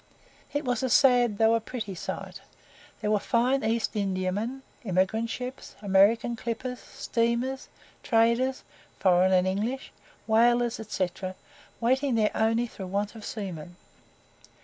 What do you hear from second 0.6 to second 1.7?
was a sad though a